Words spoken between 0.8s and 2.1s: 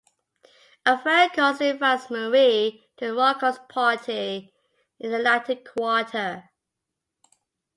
A friend calls and invites